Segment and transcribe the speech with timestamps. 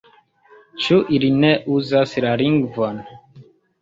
[0.85, 2.99] Ĉu ili ne uzas la lingvon?